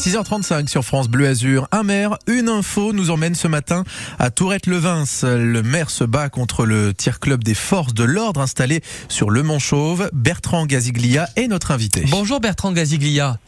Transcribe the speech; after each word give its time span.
6h35 0.00 0.66
sur 0.68 0.82
France 0.82 1.08
Bleu 1.08 1.28
Azur. 1.28 1.68
Un 1.72 1.82
maire, 1.82 2.16
une 2.26 2.48
info 2.48 2.94
nous 2.94 3.10
emmène 3.10 3.34
ce 3.34 3.46
matin 3.48 3.84
à 4.18 4.30
Tourette-le-Vins. 4.30 5.04
Le 5.24 5.60
maire 5.60 5.90
se 5.90 6.04
bat 6.04 6.30
contre 6.30 6.64
le 6.64 6.94
tir 6.94 7.20
club 7.20 7.44
des 7.44 7.52
forces 7.52 7.92
de 7.92 8.04
l'ordre 8.04 8.40
installé 8.40 8.80
sur 9.10 9.28
le 9.28 9.42
Mont 9.42 9.58
Chauve. 9.58 10.08
Bertrand 10.14 10.64
Gaziglia 10.64 11.28
est 11.36 11.48
notre 11.48 11.70
invité. 11.70 12.06
Bonjour 12.08 12.40
Bertrand 12.40 12.72
Gaziglia. 12.72 13.38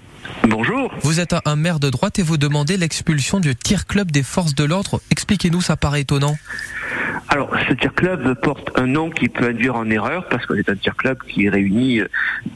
Bonjour. 0.49 0.93
Vous 1.03 1.21
êtes 1.21 1.35
un 1.45 1.57
maire 1.57 1.81
de 1.81 1.91
droite 1.91 2.19
et 2.19 2.23
vous 2.23 2.37
demandez 2.37 2.77
l'expulsion 2.77 3.41
du 3.41 3.55
tir 3.55 3.87
club 3.87 4.11
des 4.11 4.23
forces 4.23 4.55
de 4.55 4.65
l'ordre. 4.65 5.01
Expliquez-nous, 5.11 5.61
ça 5.61 5.77
paraît 5.77 6.03
étonnant. 6.03 6.37
Alors, 7.33 7.51
ce 7.67 7.73
tir 7.73 7.95
club 7.95 8.35
porte 8.43 8.71
un 8.75 8.87
nom 8.87 9.09
qui 9.09 9.31
peut 9.31 9.47
induire 9.47 9.77
en 9.77 9.89
erreur 9.89 10.29
parce 10.29 10.45
que 10.45 10.55
c'est 10.55 10.69
un 10.69 10.77
tir 10.77 10.95
club 10.97 11.17
qui 11.27 11.49
réunit 11.49 12.01
euh, 12.01 12.09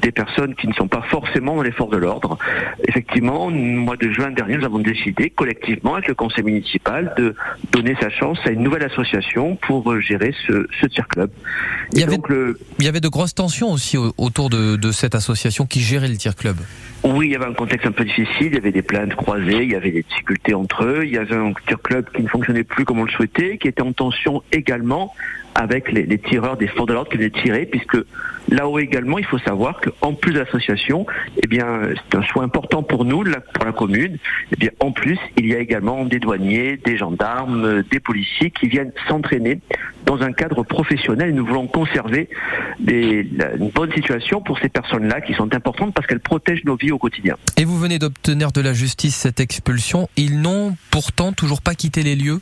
des 0.02 0.12
personnes 0.12 0.54
qui 0.54 0.68
ne 0.68 0.74
sont 0.74 0.86
pas 0.86 1.00
forcément 1.08 1.56
dans 1.56 1.62
les 1.62 1.72
forces 1.72 1.92
de 1.92 1.96
l'ordre. 1.96 2.36
Effectivement, 2.86 3.46
au 3.46 3.50
mois 3.50 3.96
de 3.96 4.12
juin 4.12 4.30
dernier, 4.30 4.58
nous 4.58 4.66
avons 4.66 4.80
décidé 4.80 5.30
collectivement 5.30 5.94
avec 5.94 6.08
le 6.08 6.14
conseil 6.14 6.44
municipal 6.44 7.14
de 7.16 7.34
donner 7.72 7.96
sa 7.98 8.10
chance 8.10 8.38
à 8.44 8.50
une 8.50 8.62
nouvelle 8.62 8.82
association 8.82 9.56
pour 9.56 9.90
euh, 9.90 10.00
gérer 10.00 10.34
ce, 10.46 10.66
ce 10.78 10.86
tir 10.86 11.08
club. 11.08 11.30
Il 11.92 12.00
y, 12.00 12.02
avait, 12.02 12.18
il 12.78 12.84
y, 12.84 12.88
avait, 12.88 13.00
de 13.00 13.08
grosses 13.08 13.34
tensions 13.34 13.72
aussi 13.72 13.96
autour 13.96 14.50
de, 14.50 14.76
de 14.76 14.92
cette 14.92 15.14
association 15.14 15.64
qui 15.64 15.80
gérait 15.80 16.08
le 16.08 16.18
tir 16.18 16.34
club. 16.34 16.56
Oui, 17.02 17.28
il 17.28 17.32
y 17.32 17.36
avait 17.36 17.46
un 17.46 17.52
contexte 17.56 17.86
un 17.86 17.92
peu 17.92 18.04
difficile, 18.04 18.48
il 18.48 18.54
y 18.54 18.58
avait 18.58 18.72
des 18.72 18.82
plaintes 18.82 19.14
croisées, 19.14 19.64
il 19.64 19.72
y 19.72 19.74
avait 19.74 19.90
des 19.90 20.02
difficultés 20.02 20.54
entre 20.54 20.84
eux, 20.84 21.00
il 21.04 21.10
y 21.10 21.18
avait 21.18 21.34
un 21.34 21.52
club 21.52 22.08
qui 22.14 22.22
ne 22.22 22.28
fonctionnait 22.28 22.64
plus 22.64 22.84
comme 22.84 23.00
on 23.00 23.04
le 23.04 23.10
souhaitait, 23.10 23.58
qui 23.58 23.68
était 23.68 23.82
en 23.82 23.92
tension 23.92 24.42
également 24.52 25.14
avec 25.56 25.90
les, 25.90 26.18
tireurs 26.18 26.58
des 26.58 26.66
forces 26.66 26.88
de 26.88 26.92
l'ordre 26.92 27.10
qui 27.10 27.16
venaient 27.16 27.30
tirer, 27.30 27.64
puisque 27.64 27.96
là-haut 28.50 28.78
également, 28.78 29.18
il 29.18 29.24
faut 29.24 29.38
savoir 29.38 29.80
qu'en 29.80 30.12
plus 30.12 30.34
de 30.34 30.40
l'association, 30.40 31.06
eh 31.42 31.46
bien, 31.46 31.80
c'est 31.94 32.18
un 32.18 32.22
choix 32.22 32.44
important 32.44 32.82
pour 32.82 33.06
nous, 33.06 33.24
pour 33.54 33.64
la 33.64 33.72
commune. 33.72 34.18
Eh 34.52 34.56
bien, 34.56 34.70
en 34.80 34.92
plus, 34.92 35.18
il 35.38 35.46
y 35.46 35.54
a 35.54 35.58
également 35.58 36.04
des 36.04 36.18
douaniers, 36.18 36.76
des 36.76 36.98
gendarmes, 36.98 37.82
des 37.90 38.00
policiers 38.00 38.50
qui 38.50 38.68
viennent 38.68 38.92
s'entraîner 39.08 39.60
dans 40.06 40.22
un 40.22 40.32
cadre 40.32 40.62
professionnel. 40.62 41.34
Nous 41.34 41.44
voulons 41.44 41.66
conserver 41.66 42.28
une 42.80 43.70
bonne 43.74 43.92
situation 43.92 44.40
pour 44.40 44.58
ces 44.58 44.68
personnes-là 44.68 45.20
qui 45.20 45.34
sont 45.34 45.52
importantes 45.54 45.92
parce 45.94 46.06
qu'elles 46.06 46.20
protègent 46.20 46.64
nos 46.64 46.76
vies 46.76 46.92
au 46.92 46.98
quotidien. 46.98 47.36
Et 47.56 47.64
vous 47.64 47.78
venez 47.78 47.98
d'obtenir 47.98 48.52
de 48.52 48.60
la 48.60 48.72
justice 48.72 49.16
cette 49.16 49.40
expulsion. 49.40 50.08
Ils 50.16 50.40
n'ont 50.40 50.76
pourtant 50.90 51.32
toujours 51.32 51.60
pas 51.60 51.74
quitté 51.74 52.02
les 52.02 52.16
lieux? 52.16 52.40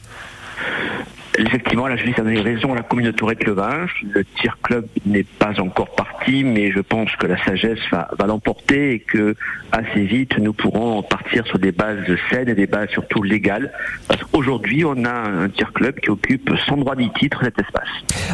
Effectivement, 1.37 1.89
la 1.89 1.97
justice 1.97 2.19
a 2.19 2.23
donné 2.23 2.41
raison 2.41 2.73
à 2.73 2.77
la 2.77 2.83
commune 2.83 3.07
de 3.07 3.11
Tourette-le-Vinge. 3.11 3.91
Le 4.09 4.25
tir 4.25 4.57
club 4.63 4.87
n'est 5.05 5.25
pas 5.25 5.61
encore 5.61 5.93
parti, 5.95 6.45
mais 6.45 6.71
je 6.71 6.79
pense 6.79 7.11
que 7.17 7.27
la 7.27 7.43
sagesse 7.43 7.81
va, 7.91 8.09
l'emporter 8.27 8.95
et 8.95 8.99
que 9.01 9.35
assez 9.73 10.05
vite 10.05 10.39
nous 10.39 10.53
pourrons 10.53 11.03
partir 11.03 11.45
sur 11.47 11.59
des 11.59 11.73
bases 11.73 11.99
saines 12.31 12.49
et 12.49 12.55
des 12.55 12.69
bases 12.69 12.89
surtout 12.91 13.23
légales. 13.23 13.73
Parce 14.07 14.23
qu'aujourd'hui, 14.23 14.85
on 14.85 15.05
a 15.05 15.11
un 15.11 15.49
tir 15.49 15.73
club 15.73 15.99
qui 15.99 16.11
occupe 16.11 16.51
sans 16.69 16.77
droit 16.77 16.95
ni 16.95 17.13
titre 17.15 17.41
cet 17.43 17.59
espace. 17.59 17.89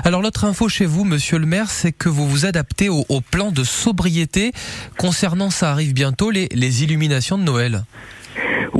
Alors 0.05 0.21
l'autre 0.21 0.45
info 0.45 0.69
chez 0.69 0.87
vous, 0.87 1.05
monsieur 1.05 1.39
le 1.39 1.47
maire, 1.47 1.71
c'est 1.71 1.93
que 1.93 2.11
vous 2.11 2.29
vous 2.29 2.45
adaptez 2.45 2.91
au, 2.91 3.05
plan 3.31 3.51
de 3.51 3.65
sobriété 3.65 4.53
concernant, 4.99 5.51
ça 5.51 5.71
arrive 5.71 5.95
bientôt, 5.95 6.31
les 6.31 6.85
illuminations 6.85 7.39
de 7.39 7.45
Noël. 7.45 7.85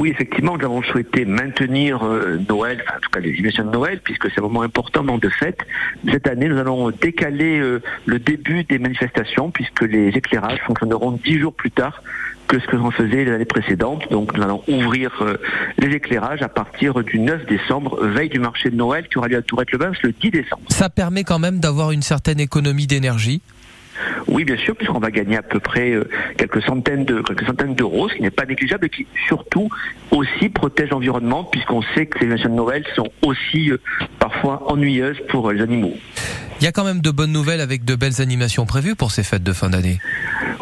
Oui, 0.01 0.09
effectivement, 0.09 0.57
nous 0.57 0.65
avons 0.65 0.83
souhaité 0.83 1.27
maintenir 1.27 2.03
euh, 2.03 2.41
Noël, 2.49 2.83
enfin, 2.83 2.97
en 2.97 3.01
tout 3.01 3.11
cas 3.11 3.21
les 3.21 3.29
illuminations 3.29 3.67
de 3.67 3.71
Noël, 3.71 4.01
puisque 4.03 4.31
c'est 4.31 4.39
un 4.39 4.45
moment 4.45 4.63
important, 4.63 5.03
moment 5.03 5.19
de 5.19 5.29
fête. 5.29 5.59
Cette 6.11 6.27
année, 6.27 6.49
nous 6.49 6.57
allons 6.57 6.91
décaler 6.91 7.59
euh, 7.59 7.83
le 8.07 8.19
début 8.19 8.65
des 8.65 8.79
manifestations, 8.79 9.51
puisque 9.51 9.83
les 9.83 10.09
éclairages 10.09 10.59
fonctionneront 10.67 11.21
dix 11.23 11.39
jours 11.39 11.53
plus 11.53 11.71
tard 11.71 12.03
que 12.49 12.59
ce 12.59 12.67
que 12.67 12.77
l'on 12.77 12.91
faisait 12.91 13.27
l'année 13.27 13.45
précédente. 13.45 14.11
Donc 14.11 14.35
nous 14.35 14.43
allons 14.43 14.63
ouvrir 14.69 15.11
euh, 15.21 15.37
les 15.77 15.95
éclairages 15.95 16.41
à 16.41 16.49
partir 16.49 17.05
du 17.05 17.19
9 17.19 17.45
décembre, 17.45 18.03
veille 18.03 18.31
du 18.31 18.39
marché 18.39 18.71
de 18.71 18.77
Noël 18.77 19.07
qui 19.07 19.19
aura 19.19 19.29
lieu 19.29 19.37
à 19.37 19.43
Tourette-le-Bain 19.43 19.93
le 20.03 20.13
10 20.13 20.31
décembre. 20.31 20.63
Ça 20.71 20.89
permet 20.89 21.25
quand 21.25 21.39
même 21.39 21.61
d'avoir 21.61 21.91
une 21.91 22.01
certaine 22.01 22.41
économie 22.41 22.87
d'énergie 22.87 23.43
oui, 24.27 24.45
bien 24.45 24.57
sûr, 24.57 24.77
puisqu'on 24.77 24.99
va 24.99 25.11
gagner 25.11 25.37
à 25.37 25.43
peu 25.43 25.61
près 25.61 25.91
euh, 25.91 26.09
quelques 26.37 26.63
centaines 26.63 27.05
de 27.05 27.23
quelques 27.23 27.75
d'euros, 27.75 28.09
ce 28.09 28.15
qui 28.15 28.23
n'est 28.23 28.31
pas 28.31 28.47
négligeable 28.47 28.87
et 28.87 28.89
qui 28.89 29.07
surtout 29.27 29.69
aussi 30.11 30.49
protège 30.49 30.91
l'environnement, 30.91 31.45
puisqu'on 31.45 31.83
sait 31.95 32.07
que 32.07 32.19
les 32.21 32.27
émissions 32.27 32.51
de 32.51 32.55
Noël 32.55 32.85
sont 32.95 33.09
aussi 33.23 33.71
euh, 33.71 33.79
parfois 34.19 34.71
ennuyeuses 34.71 35.19
pour 35.29 35.51
les 35.51 35.63
animaux. 35.63 35.95
Il 36.61 36.65
y 36.65 36.67
a 36.67 36.73
quand 36.73 36.85
même 36.85 37.01
de 37.01 37.11
bonnes 37.11 37.33
nouvelles 37.33 37.63
avec 37.63 37.85
de 37.85 37.95
belles 37.95 38.21
animations 38.21 38.67
prévues 38.67 38.95
pour 38.95 39.13
ces 39.13 39.23
fêtes 39.23 39.43
de 39.43 39.53
fin 39.53 39.71
d'année. 39.71 39.99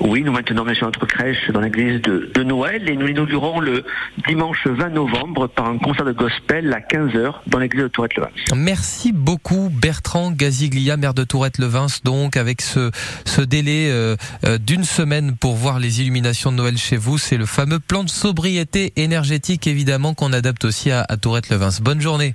Oui, 0.08 0.22
nous 0.22 0.32
maintenons 0.32 0.64
bien 0.64 0.72
sûr 0.72 0.86
notre 0.86 1.04
crèche 1.04 1.50
dans 1.50 1.60
l'église 1.60 2.00
de, 2.00 2.30
de, 2.34 2.42
Noël 2.42 2.88
et 2.88 2.96
nous 2.96 3.06
l'inaugurons 3.06 3.60
le 3.60 3.84
dimanche 4.26 4.66
20 4.66 4.88
novembre 4.88 5.48
par 5.48 5.66
un 5.66 5.76
concert 5.76 6.06
de 6.06 6.12
gospel 6.12 6.72
à 6.72 6.80
15h 6.80 7.34
dans 7.46 7.58
l'église 7.58 7.82
de 7.82 7.88
Tourette-le-Vins. 7.88 8.30
Merci 8.56 9.12
beaucoup 9.12 9.68
Bertrand 9.70 10.30
Gaziglia, 10.30 10.96
maire 10.96 11.12
de 11.12 11.24
Tourette-le-Vins, 11.24 11.88
donc 12.04 12.38
avec 12.38 12.62
ce, 12.62 12.90
ce 13.26 13.42
délai 13.42 13.90
euh, 13.90 14.16
euh, 14.46 14.56
d'une 14.56 14.84
semaine 14.84 15.36
pour 15.36 15.56
voir 15.56 15.78
les 15.78 16.00
illuminations 16.00 16.52
de 16.52 16.56
Noël 16.56 16.78
chez 16.78 16.96
vous. 16.96 17.18
C'est 17.18 17.36
le 17.36 17.44
fameux 17.44 17.78
plan 17.78 18.02
de 18.02 18.08
sobriété 18.08 18.94
énergétique 18.96 19.66
évidemment 19.66 20.14
qu'on 20.14 20.32
adapte 20.32 20.64
aussi 20.64 20.90
à, 20.90 21.04
à 21.06 21.18
Tourette-le-Vins. 21.18 21.82
Bonne 21.82 22.00
journée. 22.00 22.34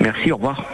Merci, 0.00 0.32
au 0.32 0.36
revoir. 0.36 0.64